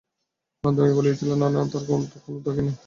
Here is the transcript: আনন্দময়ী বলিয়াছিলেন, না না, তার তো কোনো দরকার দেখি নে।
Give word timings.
আনন্দময়ী 0.63 0.93
বলিয়াছিলেন, 0.97 1.37
না 1.41 1.47
না, 1.49 1.59
তার 1.63 1.81
তো 1.83 1.87
কোনো 1.87 2.03
দরকার 2.05 2.33
দেখি 2.45 2.61
নে। 2.67 2.71